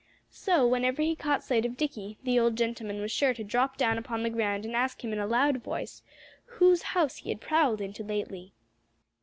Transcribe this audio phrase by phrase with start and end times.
[0.31, 3.99] So whenever he caught sight of Dickie the old gentleman was sure to drop down
[3.99, 6.01] upon the ground and ask him in a loud voice
[6.57, 8.51] whose house he had prowled into lately.